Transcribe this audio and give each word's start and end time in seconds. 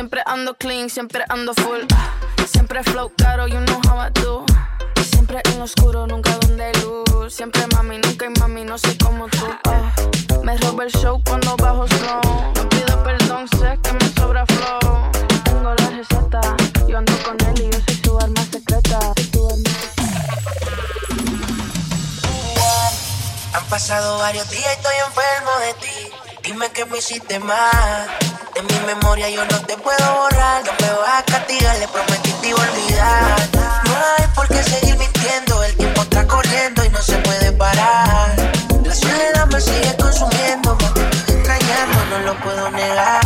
Siempre 0.00 0.22
ando 0.24 0.54
clean, 0.54 0.88
siempre 0.88 1.24
ando 1.28 1.52
full. 1.52 1.80
Siempre 2.50 2.82
flow 2.82 3.12
caro, 3.18 3.46
you 3.46 3.60
know 3.60 3.78
how 3.86 3.98
I 4.00 4.08
do. 4.14 4.46
Siempre 5.02 5.42
en 5.52 5.60
oscuro, 5.60 6.06
nunca 6.06 6.38
donde 6.38 6.72
luz. 6.80 7.34
Siempre 7.34 7.66
mami, 7.74 7.98
nunca 7.98 8.24
hay 8.24 8.32
mami, 8.40 8.64
no 8.64 8.78
soy 8.78 8.96
como 8.96 9.28
tú. 9.28 9.46
ah. 9.64 9.92
Me 10.42 10.56
roba 10.56 10.84
el 10.84 10.90
show 10.90 11.22
cuando 11.22 11.54
bajo 11.58 11.86
slow. 11.86 12.22
No 12.54 12.68
pido 12.70 13.02
perdón, 13.02 13.46
sé 13.48 13.78
que 13.82 13.92
me 13.92 14.08
sobra 14.18 14.46
flow. 14.46 15.12
Tengo 15.44 15.74
la 15.74 15.90
receta, 15.90 16.40
yo 16.88 16.96
ando 16.96 17.12
con 17.22 17.36
él 17.48 17.60
y 17.60 17.70
yo 17.70 17.78
soy 17.86 18.00
su 18.02 18.18
arma 18.18 18.42
secreta. 18.50 19.00
Su 19.34 19.48
arma 19.50 19.70
Han 23.52 23.64
pasado 23.68 24.18
varios 24.18 24.48
días 24.48 24.64
y 24.64 24.78
estoy 24.78 24.94
enfermo 25.06 25.50
de 25.60 25.74
ti. 25.74 26.12
Dime 26.42 26.70
que 26.72 26.86
me 26.86 26.96
hiciste 26.96 27.38
mal. 27.38 28.29
De 28.60 28.74
mi 28.74 28.86
memoria 28.86 29.30
yo 29.30 29.42
no 29.46 29.58
te 29.62 29.74
puedo 29.78 30.14
borrar. 30.16 30.62
No 30.64 30.72
me 30.80 30.92
vas 31.00 31.20
a 31.20 31.22
castigar, 31.24 31.78
le 31.78 31.88
prometí 31.88 32.30
te 32.42 32.52
olvidar. 32.52 33.48
No 33.84 33.96
hay 34.18 34.26
por 34.34 34.48
qué 34.48 34.62
seguir 34.62 34.98
mintiendo. 34.98 35.64
El 35.64 35.74
tiempo 35.76 36.02
está 36.02 36.26
corriendo 36.26 36.84
y 36.84 36.90
no 36.90 37.00
se 37.00 37.16
puede 37.18 37.52
parar. 37.52 38.36
La 38.84 38.94
soledad 38.94 39.46
me 39.46 39.60
sigue 39.62 39.96
consumiendo. 39.96 40.76
Me 40.76 40.84
estoy 40.84 41.04
extrañando, 41.36 42.04
no 42.10 42.18
lo 42.18 42.34
puedo 42.40 42.70
negar. 42.72 43.19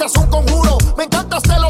Me 0.00 0.06
hiciste 0.06 0.20
un 0.20 0.30
conjuro. 0.30 0.78
Me 0.96 1.04
encantas, 1.04 1.42
te 1.42 1.58
lo 1.58 1.69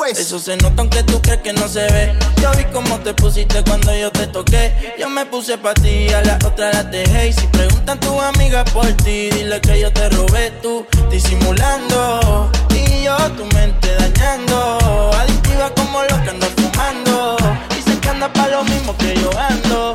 Eso 0.00 0.38
se 0.38 0.56
nota 0.56 0.82
aunque 0.82 1.02
tú 1.02 1.20
crees 1.20 1.40
que 1.42 1.52
no 1.52 1.68
se 1.68 1.80
ve. 1.92 2.12
Yo 2.40 2.50
vi 2.52 2.64
cómo 2.72 2.98
te 3.00 3.12
pusiste 3.14 3.62
cuando 3.62 3.94
yo 3.94 4.10
te 4.10 4.26
toqué. 4.26 4.94
Yo 4.98 5.08
me 5.08 5.26
puse 5.26 5.58
pa' 5.58 5.74
ti, 5.74 6.08
a 6.08 6.22
la 6.22 6.38
otra 6.46 6.72
la 6.72 6.82
dejé. 6.82 7.28
Y 7.28 7.32
si 7.32 7.46
preguntan 7.48 8.00
tus 8.00 8.18
amigas 8.20 8.68
por 8.70 8.86
ti, 9.04 9.30
dile 9.30 9.60
que 9.60 9.80
yo 9.80 9.92
te 9.92 10.08
robé 10.08 10.50
tú, 10.62 10.86
disimulando. 11.10 12.50
Y 12.70 13.04
yo 13.04 13.16
tu 13.36 13.44
mente 13.54 13.94
dañando. 13.96 15.10
Adictiva 15.14 15.70
como 15.74 16.02
lo 16.02 16.22
que 16.22 16.30
ando 16.30 16.46
fumando. 16.56 17.36
Dicen 17.76 18.00
que 18.00 18.08
anda 18.08 18.32
pa' 18.32 18.48
lo 18.48 18.64
mismo 18.64 18.96
que 18.96 19.14
yo 19.14 19.30
ando, 19.38 19.94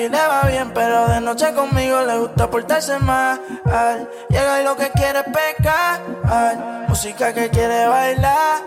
Le 0.00 0.10
va 0.10 0.42
bien, 0.42 0.70
pero 0.72 1.08
de 1.08 1.20
noche 1.20 1.52
conmigo 1.54 2.00
le 2.02 2.18
gusta 2.18 2.48
portarse 2.48 2.98
mal. 3.00 3.40
Llega 4.28 4.60
y 4.60 4.64
lo 4.64 4.76
que 4.76 4.90
quiere 4.90 5.18
es 5.18 5.24
pecar. 5.24 6.00
Música 6.86 7.34
que 7.34 7.50
quiere 7.50 7.88
bailar. 7.88 8.62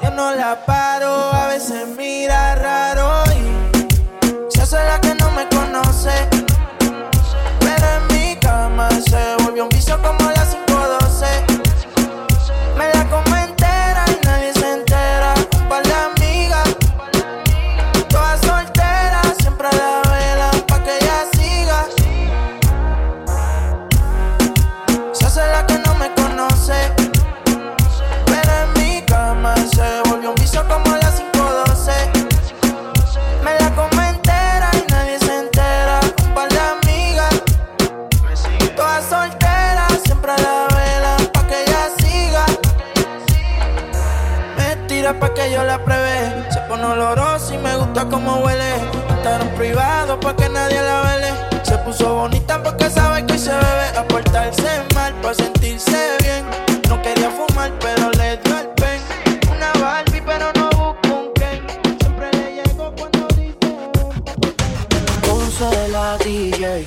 Yo 0.00 0.10
no 0.12 0.32
la 0.32 0.64
paro, 0.64 1.12
a 1.32 1.48
veces 1.48 1.88
mira 1.98 2.54
raro 2.54 3.24
y 3.32 4.48
se 4.48 4.62
hace 4.62 4.76
la 4.76 5.00
que 5.00 5.12
no 5.16 5.28
me 5.32 5.48
conoce. 5.48 6.28
Pero 7.58 7.86
en 7.96 8.06
mi 8.16 8.36
cama 8.36 8.88
se 8.90 9.42
volvió 9.42 9.64
un 9.64 9.70
vicio 9.70 10.00
como 10.00 10.19
Tira 45.10 45.18
pa' 45.18 45.34
que 45.34 45.50
yo 45.50 45.64
la 45.64 45.76
pruebe. 45.84 46.46
Se 46.52 46.60
pone 46.68 46.84
olorosa 46.84 47.52
y 47.52 47.58
me 47.58 47.74
gusta 47.76 48.04
como 48.04 48.36
huele. 48.44 48.76
Estar 49.16 49.40
en 49.40 49.48
privado 49.56 50.20
pa' 50.20 50.36
que 50.36 50.48
nadie 50.48 50.80
la 50.80 51.00
vele. 51.00 51.32
Se 51.64 51.76
puso 51.78 52.14
bonita 52.14 52.62
porque 52.62 52.88
sabe 52.88 53.26
que 53.26 53.36
se 53.36 53.50
bebe. 53.50 53.98
A 53.98 54.06
portarse 54.06 54.70
mal 54.94 55.12
pa' 55.20 55.34
sentirse 55.34 56.16
bien. 56.22 56.44
No 56.88 57.02
quería 57.02 57.28
fumar, 57.28 57.72
pero 57.80 58.08
le 58.12 58.36
dio 58.36 58.56
el 58.60 58.68
pen. 58.80 59.00
Una 59.50 59.72
Barbie, 59.82 60.22
pero 60.24 60.52
no 60.54 60.70
busco 60.70 61.16
un 61.22 61.32
Ken. 61.34 61.66
Siempre 61.98 62.30
le 62.32 62.62
llego 62.62 62.94
cuando 62.96 63.26
dice. 63.34 63.58
Ponce 65.26 65.88
la 65.88 66.18
DJ, 66.18 66.86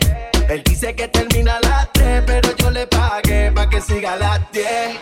Él 0.51 0.61
dice 0.65 0.93
que 0.93 1.07
termina 1.07 1.55
a 1.55 1.61
las 1.61 1.93
3, 1.93 2.23
pero 2.27 2.53
yo 2.57 2.71
le 2.71 2.85
pagué 2.85 3.53
pa' 3.53 3.69
que 3.69 3.79
siga 3.79 4.15
a 4.15 4.15
las 4.17 4.51
10. 4.51 4.99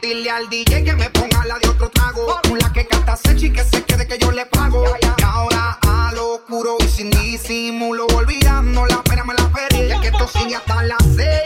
Dile 0.00 0.30
al 0.30 0.48
DJ 0.48 0.84
que 0.84 0.92
me 0.94 1.10
ponga 1.10 1.44
la 1.44 1.58
de 1.58 1.68
otro 1.68 1.90
trago. 1.90 2.40
La 2.56 2.72
que 2.72 2.86
canta 2.86 3.16
Sechi 3.16 3.50
que 3.50 3.64
se 3.64 3.82
quede 3.82 4.06
que 4.06 4.16
yo 4.16 4.30
le 4.30 4.46
pago. 4.46 4.84
Ahora 5.24 5.76
a 5.82 6.12
lo 6.14 6.34
oscuro 6.34 6.76
y 6.84 6.86
sin 6.86 7.10
disimulo, 7.10 8.06
olvidando 8.14 8.86
la 8.86 9.02
pena 9.02 9.24
me 9.24 9.34
la 9.34 9.50
feria. 9.50 10.00
Que 10.00 10.06
esto 10.06 10.28
sigue 10.28 10.54
hasta 10.54 10.84
las 10.84 11.02
6 11.16 11.45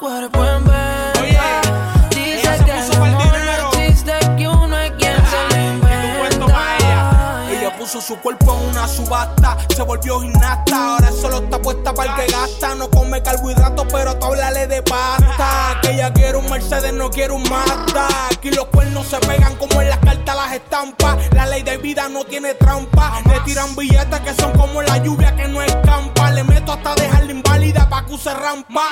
Cuerpo 0.00 0.44
en 0.44 0.64
venta. 0.64 1.60
Dice 2.10 2.40
ella 2.40 2.56
se 2.56 2.64
que 2.64 2.72
puso 2.72 3.04
el 3.04 3.18
dinero. 3.18 3.70
existe, 3.72 4.12
que 4.36 4.48
uno 4.48 4.76
es 4.78 4.90
quien 4.92 5.14
se 5.14 6.38
lo 6.38 6.46
pa' 6.46 6.76
ella. 6.78 7.44
inventa. 7.44 7.52
Ella 7.52 7.76
puso 7.78 8.00
su 8.00 8.16
cuerpo 8.16 8.58
en 8.58 8.70
una 8.70 8.88
subasta, 8.88 9.58
se 9.74 9.82
volvió 9.82 10.20
gimnasta. 10.20 10.94
Ahora 10.94 11.12
solo 11.12 11.38
está 11.38 11.60
puesta 11.62 11.94
para 11.94 12.16
el 12.16 12.26
que 12.26 12.32
gasta. 12.32 12.74
No 12.74 12.90
come 12.90 13.22
carbohidratos, 13.22 13.86
pero 13.92 14.16
tú 14.18 14.26
háblale 14.26 14.66
de 14.66 14.82
pasta. 14.82 15.78
Que 15.82 15.92
ella 15.92 16.12
quiere 16.12 16.36
un 16.36 16.50
Mercedes, 16.50 16.92
no 16.92 17.10
quiere 17.10 17.32
un 17.32 17.42
Mazda. 17.48 18.08
Aquí 18.32 18.50
los 18.50 18.66
cuernos 18.66 19.06
se 19.06 19.18
pegan 19.18 19.54
como 19.56 19.80
en 19.82 19.90
las 19.90 19.98
cartas 19.98 20.34
las 20.34 20.52
estampas. 20.52 21.16
La 21.32 21.46
ley 21.46 21.62
de 21.62 21.76
vida 21.76 22.08
no 22.08 22.24
tiene 22.24 22.54
trampa. 22.54 23.20
Le 23.26 23.38
tiran 23.40 23.76
billetes 23.76 24.20
que 24.20 24.34
son 24.34 24.52
como 24.52 24.82
la 24.82 24.96
lluvia 24.98 25.36
que 25.36 25.46
no 25.46 25.62
escampa. 25.62 26.21
Le 26.34 26.44
meto 26.44 26.72
hasta 26.72 26.94
dejarla 26.94 27.32
inválida 27.32 27.88
pa' 27.88 28.06
que 28.06 28.14
use 28.14 28.32
rampa. 28.32 28.82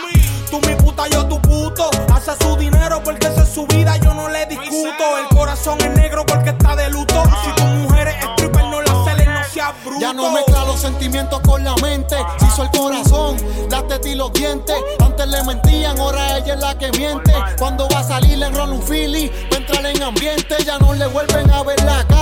Tú 0.50 0.60
mi 0.66 0.74
puta, 0.74 1.08
yo 1.08 1.26
tu 1.26 1.40
puto. 1.40 1.90
Hace 2.12 2.32
su 2.42 2.56
dinero 2.56 3.02
porque 3.02 3.28
esa 3.28 3.42
es 3.42 3.48
su 3.48 3.66
vida, 3.66 3.96
yo 3.96 4.12
no 4.12 4.28
le 4.28 4.44
discuto. 4.46 5.18
El 5.18 5.34
corazón 5.34 5.80
es 5.80 5.90
negro 5.96 6.24
porque 6.26 6.50
está 6.50 6.76
de 6.76 6.90
luto. 6.90 7.22
Si 7.42 7.52
tu 7.54 7.64
mujer 7.64 8.08
es 8.08 8.16
stripper, 8.32 8.64
no 8.64 8.82
la 8.82 9.04
celes, 9.04 9.26
no 9.26 9.44
seas 9.44 9.72
bruto. 9.84 10.00
Ya 10.00 10.12
no 10.12 10.30
mezcla 10.32 10.64
los 10.64 10.80
sentimientos 10.80 11.40
con 11.40 11.64
la 11.64 11.74
mente. 11.76 12.16
Se 12.38 12.46
hizo 12.46 12.62
el 12.62 12.70
corazón, 12.70 13.36
las 13.70 13.88
tetas 13.88 14.06
y 14.06 14.14
los 14.14 14.32
dientes. 14.32 14.76
Antes 14.98 15.26
le 15.26 15.42
mentían, 15.44 15.98
ahora 15.98 16.38
ella 16.38 16.54
es 16.54 16.60
la 16.60 16.76
que 16.76 16.90
miente. 16.92 17.32
Cuando 17.58 17.88
va 17.88 18.00
a 18.00 18.04
salir 18.04 18.36
le 18.38 18.46
enrola 18.46 18.72
un 18.72 18.82
Philly, 18.82 19.28
va 19.50 19.56
a 19.56 19.60
entrar 19.60 19.86
en 19.86 20.02
ambiente. 20.02 20.56
Ya 20.64 20.78
no 20.78 20.92
le 20.92 21.06
vuelven 21.06 21.50
a 21.50 21.62
ver 21.62 21.82
la 21.84 22.04
cara. 22.06 22.19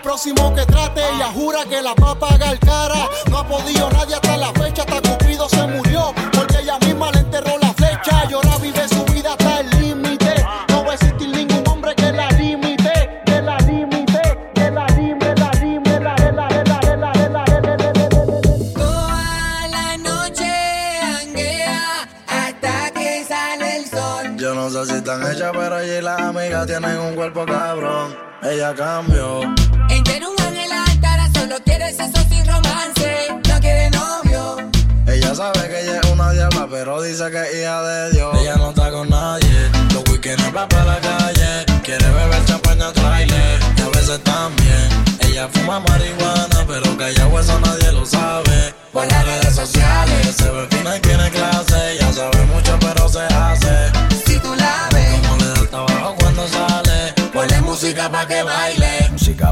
El 0.00 0.04
próximo 0.04 0.54
que 0.54 0.64
trate, 0.64 1.02
ella 1.14 1.26
jura 1.26 1.62
que 1.68 1.82
la 1.82 1.92
va 1.92 2.12
a 2.12 2.18
pagar 2.18 2.58
cara. 2.60 3.06
No 3.30 3.36
ha 3.36 3.46
podido 3.46 3.90
nadie 3.90 4.14
hasta 4.14 4.34
la 4.38 4.50
fecha, 4.54 4.80
hasta 4.80 5.02
Cupido 5.02 5.46
se 5.46 5.66
murió. 5.66 6.14
Porque 6.32 6.60
ella 6.60 6.78
misma 6.78 7.12
le 7.12 7.18
enterró 7.18 7.58
la 7.58 7.70
flecha. 7.74 8.24
Y 8.30 8.32
ahora 8.32 8.56
vive 8.62 8.88
su 8.88 9.04
vida 9.12 9.32
hasta 9.32 9.60
el 9.60 9.68
límite. 9.78 10.42
No 10.70 10.86
va 10.86 10.92
a 10.92 10.94
existir 10.94 11.28
ningún 11.28 11.68
hombre 11.68 11.94
que 11.94 12.12
la 12.12 12.30
limite. 12.30 13.20
Que 13.26 13.42
la 13.42 13.58
limite, 13.58 14.22
que 14.54 14.70
la 14.70 14.86
limite, 14.86 15.34
la 15.34 15.50
limite, 15.60 16.00
la 16.00 16.16
la 16.16 16.48
la 16.48 16.80
la 16.80 17.18
la 17.28 17.76
la 17.76 17.94
Toda 18.72 19.68
la 19.68 19.96
noche 19.98 20.50
janguea 21.02 22.08
hasta 22.26 22.90
que 22.92 23.24
sale 23.28 23.76
el 23.76 23.86
sol. 23.86 24.36
Yo 24.38 24.54
no 24.54 24.70
sé 24.70 24.86
si 24.86 24.94
están 24.94 25.30
hechas, 25.30 25.50
pero 25.52 25.78
ella 25.78 25.98
y 25.98 26.00
las 26.00 26.20
amigas 26.22 26.66
tienen 26.66 26.98
un 26.98 27.14
cuerpo 27.14 27.44
cabrón. 27.44 28.16
Ella 28.42 28.74
cambió. 28.74 29.69
Entera 29.90 30.28
un 30.28 30.40
ángel 30.40 30.70
altar, 30.72 31.20
solo 31.34 31.56
quiere 31.64 31.92
sexo 31.92 32.22
sin 32.28 32.46
romance. 32.46 33.28
No 33.48 33.60
quiere 33.60 33.90
novio. 33.90 34.70
Ella 35.06 35.34
sabe 35.34 35.68
que 35.68 35.80
ella 35.82 36.00
es 36.00 36.10
una 36.10 36.32
diabla, 36.32 36.68
pero 36.70 37.02
dice 37.02 37.30
que 37.30 37.42
es 37.42 37.54
hija 37.60 37.82
de 37.82 38.12
Dios. 38.12 38.38
Ella 38.40 38.56
no 38.56 38.70
está 38.70 38.90
con 38.90 39.08
nadie. 39.08 39.70
Los 39.92 40.04
weekends 40.08 40.44
va 40.54 40.68
para 40.68 40.84
la 40.84 41.00
calle. 41.00 41.66
Quiere 41.82 42.06
beber 42.06 42.44
champaña 42.44 42.92
trailer. 42.92 43.60
Y 43.76 43.80
a 43.82 43.88
veces 43.88 44.20
también. 44.22 44.88
Ella 45.20 45.48
fuma 45.48 45.80
marihuana, 45.80 46.64
pero 46.68 46.96
que 46.96 47.08
ella 47.08 47.28
eso 47.40 47.60
nadie 47.60 47.92
lo 47.92 48.06
sabe. 48.06 48.74
Por 48.92 49.06
las 49.06 49.24
redes 49.24 49.54
sociales 49.54 50.36
se 50.36 50.50
ve 50.50 50.66
fina 50.70 50.96
y 50.96 51.00
tiene 51.00 51.30
clase. 51.30 51.69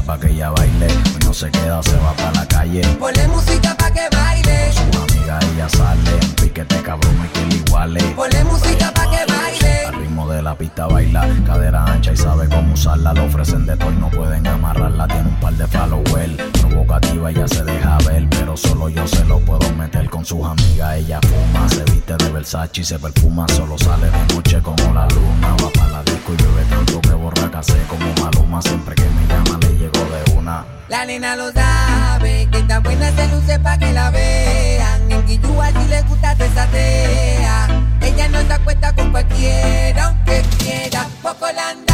pa' 0.09 0.19
que 0.19 0.27
ella 0.31 0.49
baile. 0.49 0.87
Hoy 0.87 1.21
no 1.25 1.33
se 1.33 1.51
queda, 1.51 1.83
se 1.83 1.97
va 1.97 2.13
pa' 2.13 2.31
la 2.31 2.45
calle. 2.47 2.81
Ponle 2.99 3.27
música 3.27 3.75
pa' 3.75 3.91
que 3.91 4.07
baile. 4.11 4.71
Con 4.75 4.93
su 4.93 5.13
amiga 5.13 5.39
ella 5.53 5.69
sale. 5.69 6.13
Piquete 6.41 6.81
cabrón, 6.81 7.15
hay 7.21 7.29
que 7.29 7.45
le 7.45 7.55
iguale. 7.57 8.01
Ponle 8.15 8.43
música 8.45 8.91
pa' 8.91 9.03
que 9.11 9.17
baile. 9.17 9.28
Al 9.87 9.95
ritmo 9.95 10.27
de 10.27 10.43
la 10.43 10.55
pista 10.55 10.85
baila, 10.85 11.27
cadera 11.45 11.83
ancha 11.85 12.13
y 12.13 12.17
sabe 12.17 12.47
cómo 12.47 12.73
usarla. 12.73 13.13
Lo 13.13 13.25
ofrecen 13.25 13.65
de 13.65 13.75
todo 13.75 13.91
y 13.91 13.95
no 13.95 14.09
pueden 14.09 14.45
amarrarla. 14.45 15.07
Tiene 15.07 15.29
un 15.29 15.39
par 15.39 15.53
de 15.53 15.67
followers, 15.67 16.35
provocativa 16.59 17.31
ya 17.31 17.47
se 17.47 17.63
deja 17.63 17.97
ver. 18.07 18.27
Pero 18.29 18.55
solo 18.55 18.89
yo 18.89 19.07
se 19.07 19.25
lo 19.25 19.39
puedo 19.39 19.67
meter 19.73 20.09
con 20.09 20.23
sus 20.23 20.45
amigas. 20.45 20.97
Ella 20.97 21.19
fuma, 21.21 21.67
se 21.69 21.83
viste 21.85 22.15
de 22.15 22.29
Versace 22.31 22.81
y 22.81 22.83
se 22.83 22.99
perfuma. 22.99 23.47
Solo 23.49 23.77
sale 23.77 24.07
de 24.11 24.35
noche 24.35 24.61
como 24.61 24.93
la 24.93 25.07
luna. 25.07 25.55
Va 25.63 25.69
para 25.71 25.89
la 25.89 26.03
disco 26.03 26.33
y 26.33 26.37
bebe 26.37 26.63
tanto 26.69 27.01
que 27.01 27.13
borraca 27.13 27.63
se 27.63 27.81
como 27.87 28.05
maluma. 28.23 28.61
Siempre 28.61 28.95
que 28.95 29.09
me 29.09 29.27
llama 29.27 29.57
le 29.61 29.77
llego 29.77 29.99
de 29.99 30.37
una. 30.37 30.65
La 30.89 31.05
nena 31.05 31.35
lo 31.35 31.51
sabe, 31.51 32.47
que 32.51 32.61
tan 32.63 32.83
buena 32.83 33.11
se 33.11 33.27
luce 33.27 33.59
pa' 33.59 33.77
que 33.77 33.93
la 33.93 34.09
vean. 34.11 35.11
En 35.11 35.25
Guillú 35.25 35.61
allí 35.61 35.87
le 35.87 36.01
gusta 36.03 36.35
desatea. 36.35 37.78
Ella 38.01 38.27
no 38.29 38.41
se 38.41 38.53
acuesta 38.53 38.93
con 38.93 39.11
cualquiera, 39.11 40.05
aunque 40.05 40.41
quiera. 40.57 41.07
Poco 41.21 41.47
la 41.51 41.88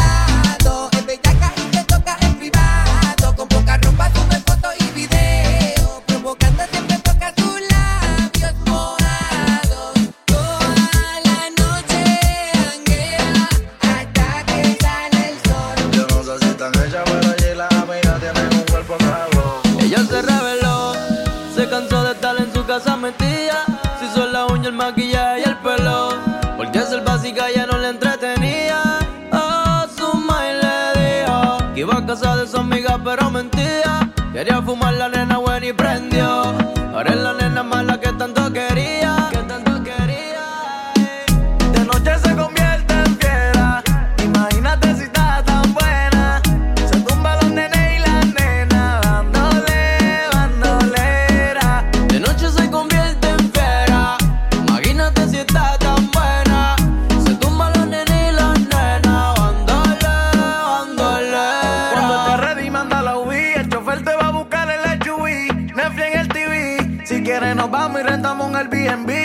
amiga, 32.54 32.98
pero 33.02 33.30
mentía. 33.30 34.12
Quería 34.32 34.62
fumar 34.62 34.94
la 34.94 35.08
nena 35.08 35.38
buena 35.38 35.66
y 35.66 35.72
prendió. 35.72 36.26
Ahora 36.94 37.14
la 37.14 37.32
nena 37.32 37.45
Airbnb. 68.86 69.15